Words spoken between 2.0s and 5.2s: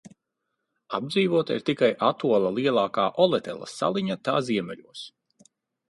atola lielākā Oletelas saliņa tā ziemeļos.